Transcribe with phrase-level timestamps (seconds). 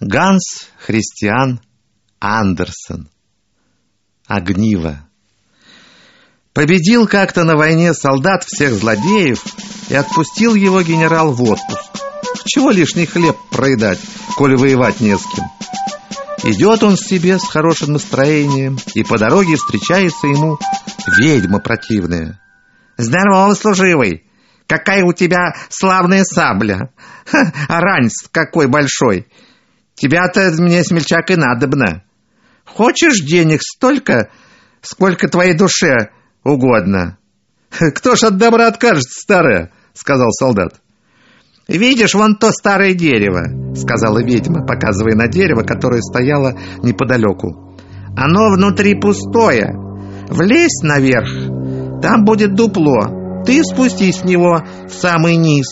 [0.00, 1.58] Ганс Христиан
[2.20, 3.08] Андерсон.
[4.26, 5.08] Огниво.
[6.52, 9.42] Победил как-то на войне солдат всех злодеев
[9.88, 11.92] и отпустил его генерал в отпуск.
[12.44, 13.98] Чего лишний хлеб проедать,
[14.36, 15.46] коли воевать не с кем?
[16.44, 20.58] Идет он себе с хорошим настроением, и по дороге встречается ему
[21.18, 22.38] ведьма противная.
[22.98, 24.30] «Здорово, служивый!
[24.66, 26.90] Какая у тебя славная сабля!
[27.24, 29.26] Ха, а ранец какой большой!
[29.96, 32.04] Тебя-то мне, смельчак, и надобно!
[32.64, 34.30] Хочешь денег столько,
[34.82, 36.10] сколько твоей душе
[36.44, 37.18] угодно?»
[37.94, 40.80] «Кто ж от добра откажется, старая?»— сказал солдат.
[41.68, 47.74] «Видишь, вон то старое дерево»,— сказала ведьма, показывая на дерево, которое стояло неподалеку.
[48.16, 49.74] «Оно внутри пустое.
[50.28, 51.28] Влезь наверх,
[52.02, 53.42] там будет дупло.
[53.44, 55.66] Ты спустись в него в самый низ.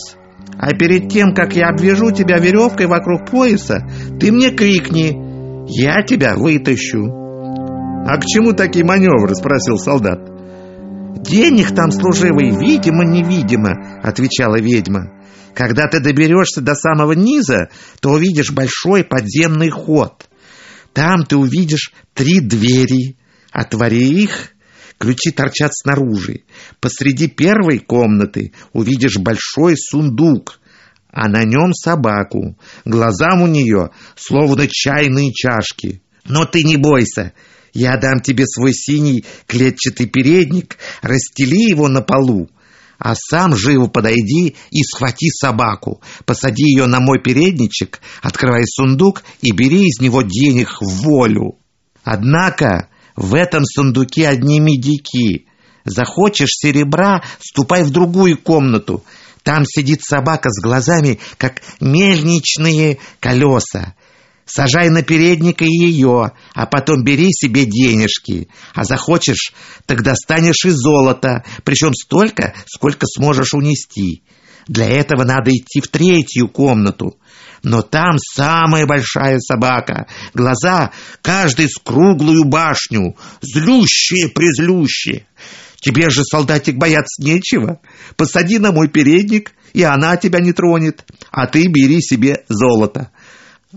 [0.57, 3.87] А перед тем, как я обвяжу тебя веревкой вокруг пояса,
[4.19, 5.65] ты мне крикни.
[5.67, 7.23] Я тебя вытащу».
[8.07, 10.19] «А к чему такие маневры?»— спросил солдат.
[11.23, 15.15] «Денег там, служивый, видимо-невидимо»,— отвечала ведьма.
[15.55, 17.69] Когда ты доберешься до самого низа,
[18.01, 20.27] то увидишь большой подземный ход.
[20.93, 23.17] Там ты увидишь три двери.
[23.51, 24.49] Отвори их,
[24.97, 26.43] ключи торчат снаружи.
[26.79, 30.59] Посреди первой комнаты увидишь большой сундук,
[31.11, 32.57] а на нем собаку.
[32.83, 36.01] Глазам у нее словно чайные чашки.
[36.25, 37.33] Но ты не бойся,
[37.73, 42.49] я дам тебе свой синий клетчатый передник, расстели его на полу,
[42.97, 49.51] а сам живо подойди и схвати собаку, посади ее на мой передничек, открывай сундук и
[49.51, 51.59] бери из него денег в волю.
[52.03, 55.45] Однако в этом сундуке одни медики.
[55.83, 59.03] Захочешь серебра, ступай в другую комнату.
[59.43, 63.93] Там сидит собака с глазами, как мельничные колеса.
[64.45, 68.47] Сажай на передник и ее, а потом бери себе денежки.
[68.73, 69.53] А захочешь,
[69.85, 74.23] тогда станешь и золото, причем столько, сколько сможешь унести.
[74.67, 77.17] Для этого надо идти в третью комнату.
[77.65, 80.05] Но там самая большая собака.
[80.35, 80.91] Глаза
[81.23, 83.17] каждый с круглую башню.
[83.41, 85.25] Злющие-презлющие.
[85.79, 87.79] Тебе же, солдатик, бояться нечего.
[88.17, 91.05] Посади на мой передник, и она тебя не тронет.
[91.31, 93.09] А ты бери себе золото.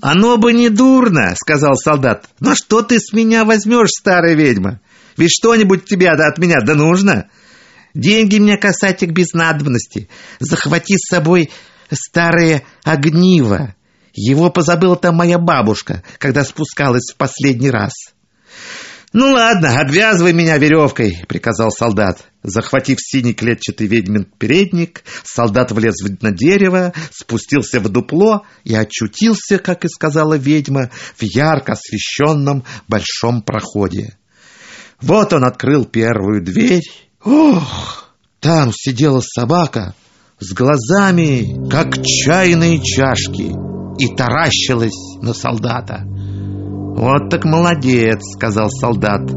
[0.02, 2.28] «Оно бы не дурно»,— сказал солдат.
[2.40, 4.80] «Но что ты с меня возьмешь, старая ведьма?
[5.16, 7.30] Ведь что-нибудь тебе от меня да нужно.
[7.94, 10.08] Деньги мне, касатик, без надобности.
[10.38, 11.50] Захвати с собой
[11.90, 13.74] старое огниво.
[14.18, 17.92] Его позабыла там моя бабушка, когда спускалась в последний раз».
[19.14, 22.26] «Ну ладно, обвязывай меня веревкой»,— приказал солдат.
[22.42, 29.84] Захватив синий клетчатый ведьмин передник, солдат влез на дерево, спустился в дупло и очутился, как
[29.84, 34.18] и сказала ведьма, в ярко освещенном большом проходе.
[35.00, 36.84] Вот он открыл первую дверь.
[37.24, 39.94] Ох, там сидела собака
[40.38, 43.52] с глазами, как чайные чашки,
[43.98, 46.04] и таращилась на солдата.
[46.06, 49.30] «Вот так молодец»,— сказал солдат.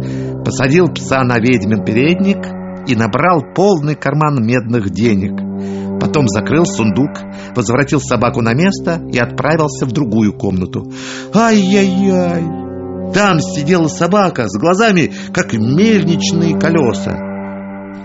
[0.43, 2.37] Посадил пса на ведьмин передник
[2.87, 5.39] и набрал полный карман медных денег.
[6.01, 7.11] Потом закрыл сундук,
[7.55, 10.91] возвратил собаку на место и отправился в другую комнату.
[11.33, 12.61] «Ай-яй-яй!»
[13.13, 17.30] Там сидела собака с глазами, как мельничные колеса.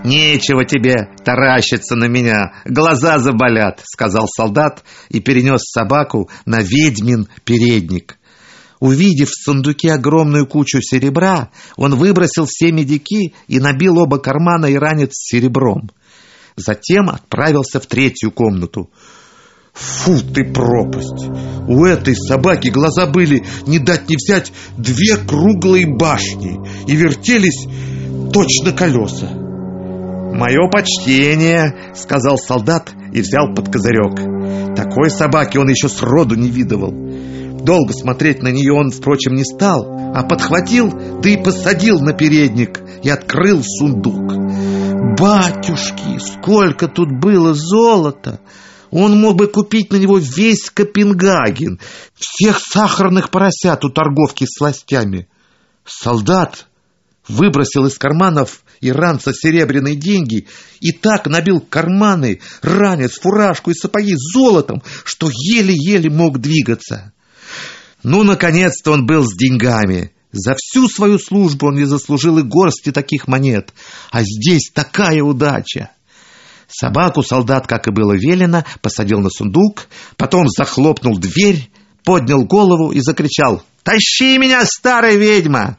[0.03, 8.17] «Нечего тебе таращиться на меня, глаза заболят»,— сказал солдат и перенес собаку на ведьмин передник.
[8.79, 14.75] Увидев в сундуке огромную кучу серебра, он выбросил все медики и набил оба кармана и
[14.75, 15.89] ранец серебром.
[16.55, 18.91] Затем отправился в третью комнату.
[19.73, 21.27] Фу ты пропасть!
[21.67, 27.67] У этой собаки глаза были, не дать не взять, две круглые башни и вертелись
[28.33, 29.46] точно колеса.
[30.33, 34.75] «Мое почтение!»— сказал солдат и взял под козырек.
[34.75, 36.91] Такой собаки он еще сроду не видывал.
[36.91, 39.85] Долго смотреть на нее он, впрочем, не стал,
[40.15, 40.91] а подхватил,
[41.21, 44.33] да и посадил на передник и открыл сундук.
[45.19, 48.39] Батюшки, сколько тут было золота!
[48.89, 51.79] Он мог бы купить на него весь Копенгаген,
[52.15, 55.27] всех сахарных поросят у торговки с сластями.
[55.85, 56.67] Солдат
[57.27, 60.47] выбросил из карманов и ранца серебряные деньги
[60.79, 67.13] и так набил карманы, ранец, фуражку и сапоги золотом, что еле-еле мог двигаться.
[68.03, 70.11] Ну, наконец-то он был с деньгами.
[70.31, 73.73] За всю свою службу он не заслужил и горсти таких монет.
[74.11, 75.89] А здесь такая удача.
[76.67, 79.87] Собаку солдат, как и было велено, посадил на сундук,
[80.17, 81.69] потом захлопнул дверь,
[82.03, 85.77] поднял голову и закричал «Тащи меня, старая ведьма!»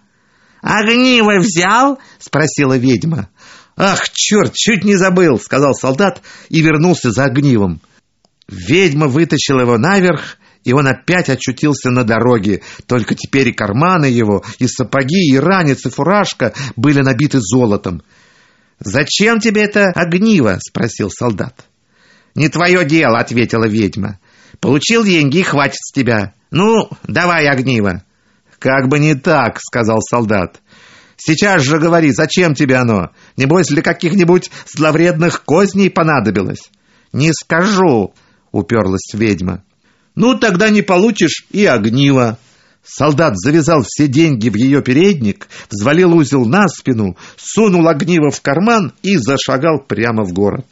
[0.60, 3.28] «Огниво взял?»— спросила ведьма.
[3.76, 7.80] «Ах, черт, чуть не забыл!»— сказал солдат и вернулся за огнивом.
[8.48, 12.62] Ведьма вытащила его наверх, и он опять очутился на дороге.
[12.86, 18.02] Только теперь и карманы его, и сапоги, и ранец, и фуражка были набиты золотом.
[18.80, 21.64] «Зачем тебе это огниво?»— спросил солдат.
[22.34, 24.18] «Не твое дело»,— ответила ведьма.
[24.60, 26.34] «Получил деньги, хватит с тебя.
[26.50, 28.02] Ну, давай огниво».
[28.58, 30.60] «Как бы не так»,— сказал солдат.
[31.16, 33.10] «Сейчас же говори, зачем тебе оно?
[33.36, 36.70] Небось, для каких-нибудь зловредных козней понадобилось?»
[37.12, 38.14] «Не скажу»,—
[38.52, 39.64] уперлась ведьма.
[40.14, 42.38] «Ну, тогда не получишь и огниво».
[42.84, 48.94] Солдат завязал все деньги в ее передник, взвалил узел на спину, сунул огниво в карман
[49.02, 50.64] и зашагал прямо в город.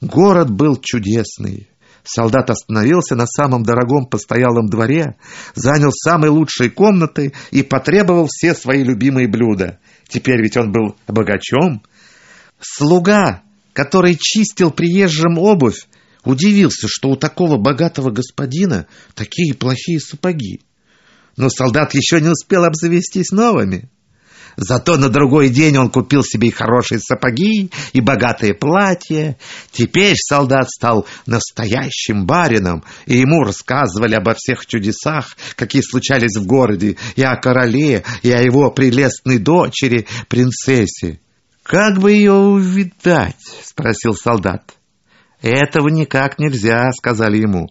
[0.00, 1.68] Город был чудесный.
[2.06, 5.16] Солдат остановился на самом дорогом постоялом дворе,
[5.54, 9.80] занял самые лучшие комнаты и потребовал все свои любимые блюда.
[10.08, 11.82] Теперь ведь он был богачом.
[12.60, 13.42] Слуга,
[13.72, 15.88] который чистил приезжим обувь,
[16.24, 20.60] удивился, что у такого богатого господина такие плохие сапоги.
[21.36, 23.90] Но солдат еще не успел обзавестись новыми.
[24.56, 29.36] Зато на другой день он купил себе и хорошие сапоги, и богатые платья.
[29.70, 36.96] Теперь солдат стал настоящим барином, и ему рассказывали обо всех чудесах, какие случались в городе,
[37.16, 41.20] и о короле, и о его прелестной дочери, принцессе.
[41.62, 44.74] «Как бы ее увидать?»— спросил солдат.
[45.42, 47.68] «Этого никак нельзя»,— сказали ему.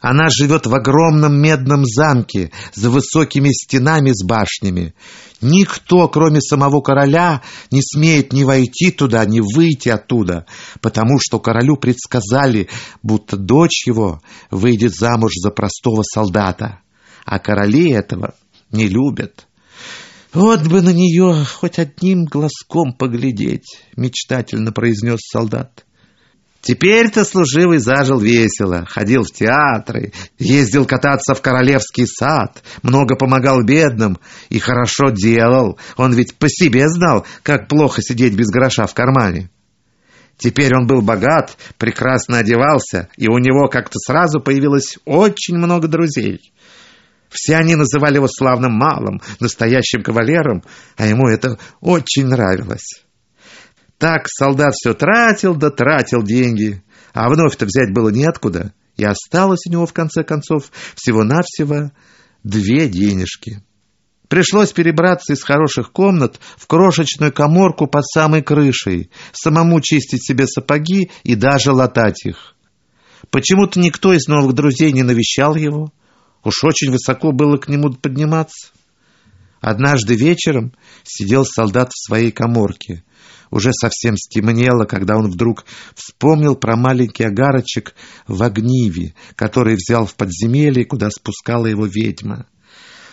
[0.00, 4.94] Она живет в огромном медном замке за высокими стенами с башнями.
[5.40, 10.46] Никто, кроме самого короля, не смеет ни войти туда, ни выйти оттуда,
[10.80, 12.68] потому что королю предсказали,
[13.02, 14.20] будто дочь его
[14.50, 16.80] выйдет замуж за простого солдата,
[17.24, 18.34] а короли этого
[18.70, 19.46] не любят.
[20.32, 25.86] «Вот бы на нее хоть одним глазком поглядеть»,— мечтательно произнес солдат.
[26.66, 34.18] Теперь-то служивый зажил весело, ходил в театры, ездил кататься в королевский сад, много помогал бедным
[34.48, 35.78] и хорошо делал.
[35.96, 39.48] Он ведь по себе знал, как плохо сидеть без гроша в кармане.
[40.38, 46.52] Теперь он был богат, прекрасно одевался, и у него как-то сразу появилось очень много друзей.
[47.30, 50.64] Все они называли его славным малым, настоящим кавалером,
[50.96, 53.05] а ему это очень нравилось.
[53.98, 56.82] Так солдат все тратил да тратил деньги,
[57.14, 61.92] а вновь-то взять было неоткуда, и осталось у него в конце концов всего-навсего
[62.42, 63.62] две денежки.
[64.28, 71.10] Пришлось перебраться из хороших комнат в крошечную коморку под самой крышей, самому чистить себе сапоги
[71.22, 72.56] и даже латать их.
[73.30, 75.92] Почему-то никто из новых друзей не навещал его.
[76.44, 78.72] Уж очень высоко было к нему подниматься.
[79.60, 80.72] Однажды вечером
[81.02, 83.04] сидел солдат в своей коморке.
[83.50, 85.64] Уже совсем стемнело, когда он вдруг
[85.94, 87.94] вспомнил про маленький огарочек
[88.26, 92.46] в огниве, который взял в подземелье, куда спускала его ведьма.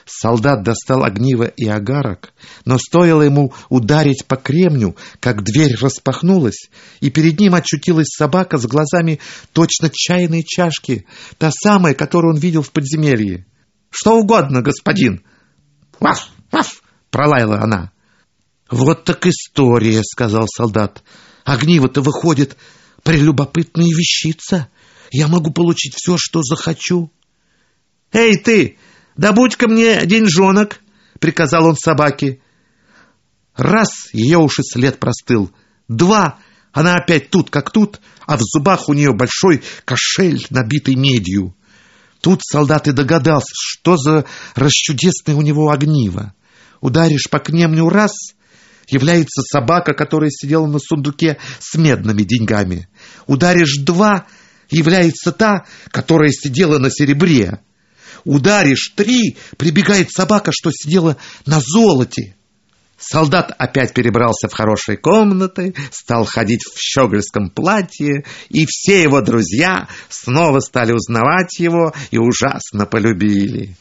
[0.05, 2.33] Солдат достал огниво и огарок,
[2.65, 6.69] но стоило ему ударить по кремню, как дверь распахнулась,
[6.99, 9.19] и перед ним очутилась собака с глазами
[9.53, 11.05] точно чайной чашки,
[11.37, 13.45] та самая, которую он видел в подземелье.
[13.89, 15.23] «Что угодно, господин!»
[15.99, 16.29] «Ваф!
[16.51, 17.91] Ваф!»— пролаяла она.
[18.69, 21.03] «Вот так история»,— сказал солдат.
[21.43, 22.57] «Огниво-то выходит
[23.03, 24.69] прелюбопытная вещица.
[25.11, 27.11] Я могу получить все, что захочу».
[28.11, 28.77] «Эй, ты,
[29.17, 30.79] добудь-ка мне деньжонок»,—
[31.19, 32.39] приказал он собаке.
[33.55, 35.51] Раз, ее уж и след простыл.
[35.87, 36.39] Два,
[36.71, 41.55] она опять тут, как тут, а в зубах у нее большой кошель, набитый медью.
[42.21, 46.33] Тут солдат и догадался, что за расчудесное у него огниво.
[46.81, 48.11] Ударишь по кремню раз—
[48.87, 52.87] является собака, которая сидела на сундуке с медными деньгами.
[53.27, 54.25] Ударишь два,
[54.69, 57.59] является та, которая сидела на серебре.
[58.25, 62.35] Ударишь три, прибегает собака, что сидела на золоте.
[62.97, 69.89] Солдат опять перебрался в хорошие комнаты, стал ходить в щегольском платье, и все его друзья
[70.09, 73.75] снова стали узнавать его и ужасно полюбили.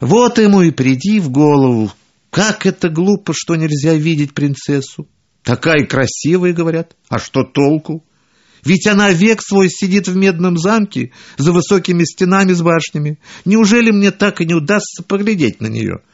[0.00, 1.92] Вот ему и приди в голову,
[2.32, 5.06] как это глупо, что нельзя видеть принцессу.
[5.42, 6.96] Такая красивая, говорят.
[7.10, 8.06] А что толку?
[8.64, 13.18] Ведь она век свой сидит в медном замке за высокими стенами с башнями.
[13.44, 16.04] Неужели мне так и не удастся поглядеть на нее?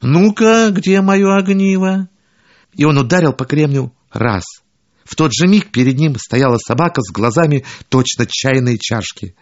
[0.00, 2.08] Ну-ка, где мое огниво?
[2.74, 4.44] И он ударил по кремню раз.
[5.02, 9.34] В тот же миг перед ним стояла собака с глазами точно чайной чашки.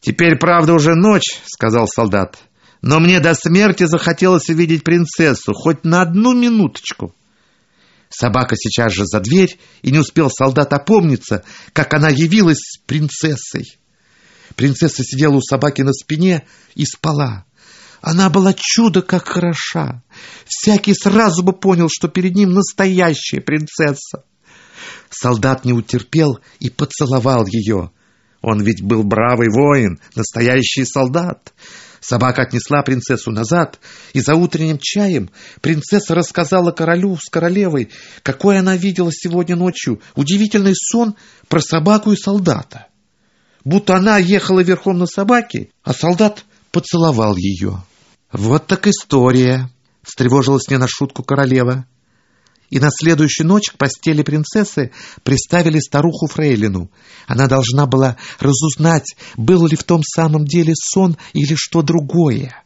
[0.00, 2.38] «Теперь, правда, уже ночь»,— сказал солдат.
[2.82, 7.14] «Но мне до смерти захотелось увидеть принцессу, хоть на одну минуточку».
[8.08, 13.78] Собака сейчас же за дверь, и не успел солдат опомниться, как она явилась с принцессой.
[14.54, 17.44] Принцесса сидела у собаки на спине и спала.
[18.00, 20.02] Она была чудо как хороша.
[20.46, 24.24] Всякий сразу бы понял, что перед ним настоящая принцесса.
[25.10, 27.90] Солдат не утерпел и поцеловал ее.
[28.42, 31.52] Он ведь был бравый воин, настоящий солдат.
[32.08, 33.80] Собака отнесла принцессу назад,
[34.12, 35.28] и за утренним чаем
[35.60, 37.90] принцесса рассказала королю с королевой,
[38.22, 41.16] какой она видела сегодня ночью удивительный сон
[41.48, 42.86] про собаку и солдата.
[43.64, 47.82] Будто она ехала верхом на собаке, а солдат поцеловал ее.
[48.30, 49.68] «Вот так история!»—
[50.04, 51.86] встревожилась не на шутку королева
[52.70, 54.90] и на следующую ночь к постели принцессы
[55.22, 56.90] приставили старуху Фрейлину.
[57.26, 62.62] Она должна была разузнать, был ли в том самом деле сон или что другое.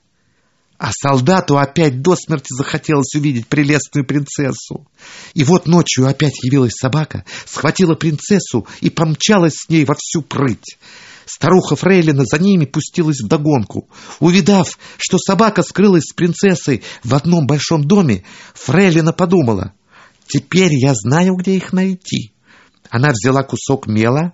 [0.78, 4.86] А солдату опять до смерти захотелось увидеть прелестную принцессу.
[5.34, 10.78] И вот ночью опять явилась собака, схватила принцессу и помчалась с ней во всю прыть.
[11.26, 13.90] Старуха Фрейлина за ними пустилась вдогонку.
[14.20, 19.74] Увидав, что собака скрылась с принцессой в одном большом доме, Фрейлина подумала—
[20.30, 22.32] Теперь я знаю, где их найти.
[22.88, 24.32] Она взяла кусок мела,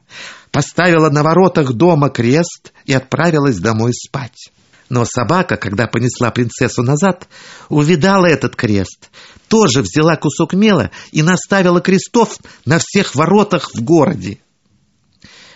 [0.53, 4.51] поставила на воротах дома крест и отправилась домой спать.
[4.91, 7.29] Но собака, когда понесла принцессу назад,
[7.71, 9.11] увидала этот крест,
[9.49, 12.37] тоже взяла кусок мела и наставила крестов
[12.67, 14.39] на всех воротах в городе.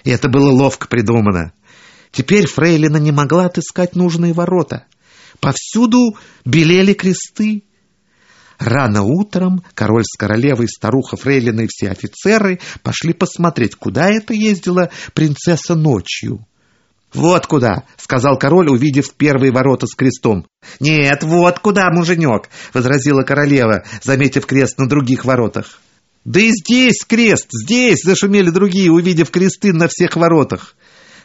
[0.04, 1.52] И это было ловко придумано.
[2.12, 4.86] Теперь Фрейлина не могла отыскать нужные ворота.
[5.38, 6.16] Повсюду
[6.46, 7.64] белели кресты,
[8.60, 14.90] Рано утром король с королевой, старуха Фрейлина и все офицеры пошли посмотреть, куда это ездила
[15.14, 16.46] принцесса ночью.
[17.14, 20.46] «Вот куда!»— сказал король, увидев первые ворота с крестом.
[20.78, 25.80] «Нет, вот куда, муженек!»— возразила королева, заметив крест на других воротах.
[26.26, 30.76] «Да и здесь крест, здесь!»— зашумели другие, увидев кресты на всех воротах.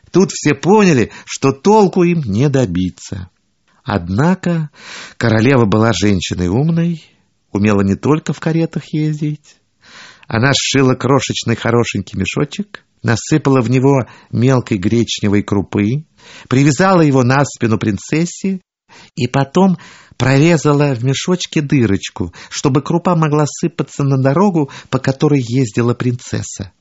[0.09, 3.29] Тут все поняли, что толку им не добиться.
[3.83, 4.69] Однако
[5.17, 7.03] королева была женщиной умной
[7.55, 9.57] умела не только в каретах ездить.
[10.27, 16.05] Она сшила крошечный хорошенький мешочек, насыпала в него мелкой гречневой крупы,
[16.49, 18.61] привязала его на спину принцессе
[19.15, 19.77] и потом
[20.17, 26.71] прорезала в мешочке дырочку, чтобы крупа могла сыпаться на дорогу, по которой ездила принцесса.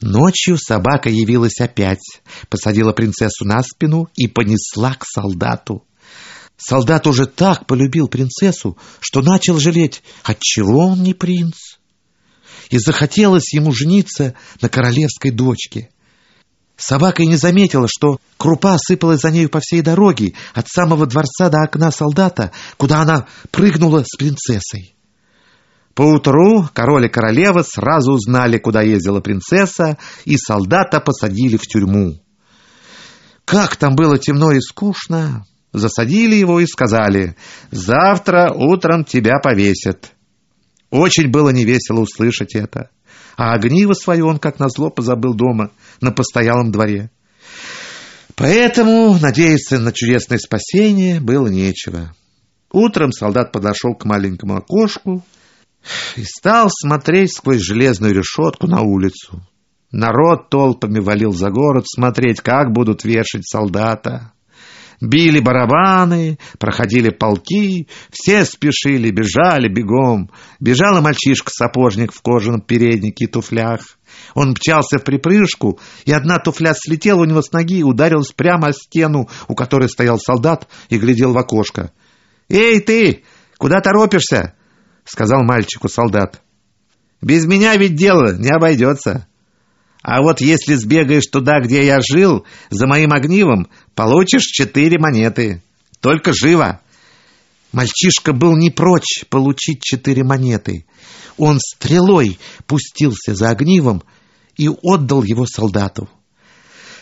[0.00, 5.84] Ночью собака явилась опять, посадила принцессу на спину и понесла к солдату.
[6.56, 11.76] Солдат уже так полюбил принцессу, что начал жалеть, отчего он не принц.
[12.70, 15.90] И захотелось ему жениться на королевской дочке.
[16.76, 21.48] Собака и не заметила, что крупа сыпалась за нею по всей дороге, от самого дворца
[21.48, 24.94] до окна солдата, куда она прыгнула с принцессой.
[25.94, 29.96] Поутру король и королева сразу узнали, куда ездила принцесса,
[30.26, 32.20] и солдата посадили в тюрьму.
[33.46, 35.46] Как там было темно и скучно!
[35.78, 37.36] Засадили его и сказали,
[37.70, 40.12] «Завтра утром тебя повесят».
[40.90, 42.90] Очень было невесело услышать это.
[43.36, 47.10] А огниво свое он, как назло, позабыл дома, на постоялом дворе.
[48.34, 52.14] Поэтому надеяться на чудесное спасение было нечего.
[52.70, 55.24] Утром солдат подошел к маленькому окошку
[56.16, 59.42] и стал смотреть сквозь железную решетку на улицу.
[59.90, 64.32] Народ толпами валил за город смотреть, как будут вешать солдата.
[65.00, 70.30] Били барабаны, проходили полки, все спешили, бежали бегом.
[70.58, 73.80] Бежал и мальчишка-сапожник в кожаном переднике и туфлях.
[74.34, 78.68] Он мчался в припрыжку, и одна туфля слетела у него с ноги и ударилась прямо
[78.68, 81.92] о стену, у которой стоял солдат и глядел в окошко.
[82.48, 83.24] «Эй, ты!
[83.58, 84.54] Куда торопишься?»—
[85.04, 86.40] сказал мальчику солдат.
[87.20, 89.26] «Без меня ведь дело не обойдется».
[90.06, 95.64] А вот если сбегаешь туда, где я жил, за моим огнивом, получишь четыре монеты.
[96.00, 96.80] Только живо!»
[97.72, 100.86] Мальчишка был не прочь получить четыре монеты.
[101.36, 104.04] Он стрелой пустился за огнивом
[104.56, 106.08] и отдал его солдату.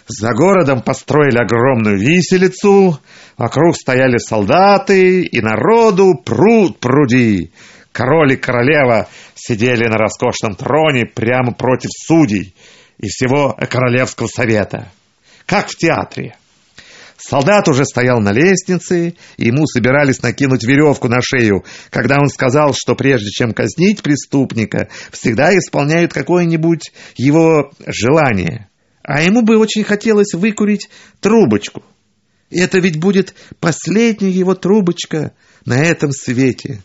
[0.08, 2.98] За городом построили огромную виселицу,
[3.36, 7.52] вокруг стояли солдаты, и народу пруд пруди.
[7.92, 12.54] Король и королева сидели на роскошном троне прямо против судей
[12.98, 14.90] и всего Королевского совета,
[15.46, 16.36] как в театре.
[17.16, 22.74] Солдат уже стоял на лестнице, и ему собирались накинуть веревку на шею, когда он сказал,
[22.74, 28.68] что прежде чем казнить преступника, всегда исполняют какое-нибудь его желание.
[29.02, 30.88] А ему бы очень хотелось выкурить
[31.20, 31.82] трубочку.
[32.50, 35.32] Это ведь будет последняя его трубочка
[35.64, 36.82] на этом свете.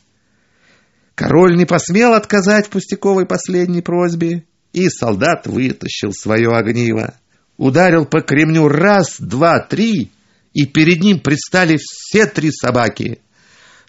[1.15, 7.15] Король не посмел отказать пустяковой последней просьбе, и солдат вытащил свое огниво.
[7.57, 10.11] Ударил по кремню раз, два, три,
[10.53, 13.19] и перед ним предстали все три собаки.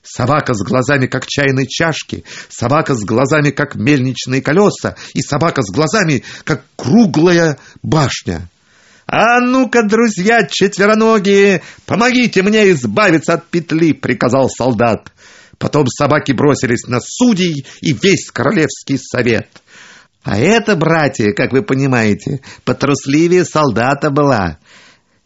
[0.02, 5.70] Собака с глазами, как чайной чашки, собака с глазами, как мельничные колеса, и собака с
[5.70, 8.48] глазами, как круглая башня.
[9.06, 15.12] «А ну-ка, друзья четвероногие, помогите мне избавиться от петли!»— приказал солдат.
[15.58, 19.48] Потом собаки бросились на судей и весь королевский совет.
[20.22, 24.58] А это, братья, как вы понимаете, потрусливее солдата была.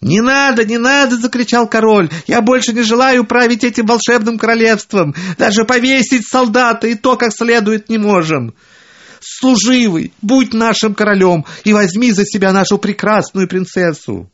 [0.00, 2.10] «Не надо, не надо!»— закричал король.
[2.26, 5.14] «Я больше не желаю править этим волшебным королевством.
[5.38, 8.54] Даже повесить солдата и то как следует не можем.
[9.20, 14.30] Служивый, будь нашим королем и возьми за себя нашу прекрасную принцессу».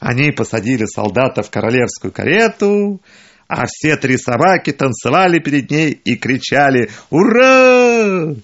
[0.00, 3.02] Они посадили солдата в королевскую карету,
[3.48, 8.34] а все три собаки танцевали перед ней и кричали «Ура!».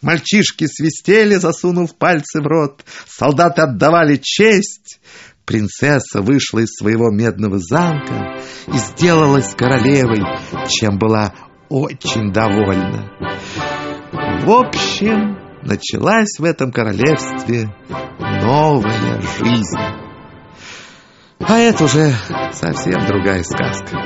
[0.00, 2.84] Мальчишки свистели, засунув пальцы в рот.
[3.06, 5.00] Солдаты отдавали честь.
[5.44, 10.22] Принцесса вышла из своего медного замка и сделалась королевой,
[10.68, 11.32] чем была
[11.68, 13.10] очень довольна.
[14.44, 17.74] В общем, началась в этом королевстве
[18.18, 19.78] новая жизнь.
[21.40, 22.12] А это уже
[22.52, 23.96] совсем другая сказка.